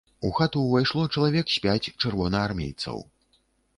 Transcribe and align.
У 0.27 0.29
хату 0.37 0.61
ўвайшло 0.61 1.03
чалавек 1.17 1.53
з 1.55 1.63
пяць 1.67 1.91
чырвонаармейцаў. 2.01 2.97